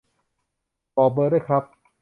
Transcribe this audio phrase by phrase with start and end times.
[0.95, 1.63] บอกเบอร์ด้วยครับ